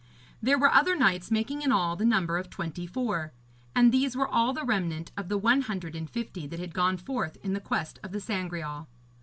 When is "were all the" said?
4.17-4.63